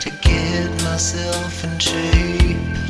to 0.00 0.10
get 0.22 0.70
myself 0.84 1.64
in 1.64 1.78
shape. 1.78 2.85